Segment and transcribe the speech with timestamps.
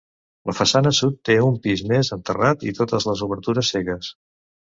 [0.49, 4.13] La façana sud té un pis més amb terrat i totes les obertures cegues.